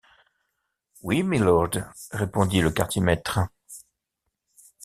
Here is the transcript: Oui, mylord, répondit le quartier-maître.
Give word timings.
Oui, 1.03 1.21
mylord, 1.21 1.69
répondit 2.11 2.59
le 2.61 2.71
quartier-maître. 2.71 3.37